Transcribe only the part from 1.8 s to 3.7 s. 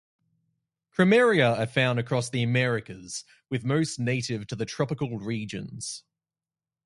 across the Americas, with